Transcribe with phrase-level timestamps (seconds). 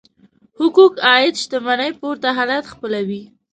[0.59, 3.21] حقوق عاید شتمنۍ پورته حالت خپلوي.